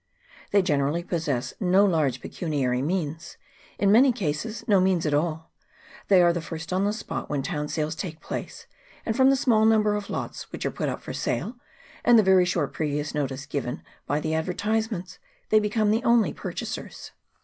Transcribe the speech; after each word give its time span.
They 0.49 0.63
generally 0.63 1.03
possess 1.03 1.53
no 1.59 1.85
large 1.85 2.21
pecuniary 2.21 2.81
means 2.81 3.37
in 3.77 3.91
many 3.91 4.11
cases 4.11 4.67
no 4.67 4.81
means 4.81 5.05
at 5.05 5.13
all; 5.13 5.51
they 6.07 6.23
are 6.23 6.33
the 6.33 6.41
first 6.41 6.73
on 6.73 6.85
the 6.85 6.91
spot 6.91 7.29
where 7.29 7.39
town 7.43 7.67
sales 7.67 7.93
take 7.93 8.19
place, 8.19 8.65
and 9.05 9.15
from 9.15 9.29
the 9.29 9.35
small 9.35 9.63
number 9.63 9.93
of 9.93 10.09
lots 10.09 10.51
which 10.51 10.65
are 10.65 10.71
put 10.71 10.89
up 10.89 11.03
for 11.03 11.13
sale, 11.13 11.57
and 12.03 12.17
the 12.17 12.23
very 12.23 12.45
short 12.45 12.73
previous 12.73 13.13
notice 13.13 13.45
given 13.45 13.83
by 14.07 14.19
the 14.19 14.33
advertisements, 14.33 15.19
they 15.49 15.59
become 15.59 15.91
the 15.91 16.03
only 16.03 16.33
purchasers. 16.33 17.11